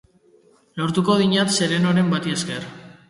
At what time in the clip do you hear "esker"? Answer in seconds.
2.39-2.67